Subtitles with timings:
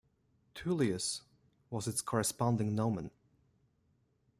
[0.55, 1.21] Tullius
[1.69, 3.11] was its corresponding nomen.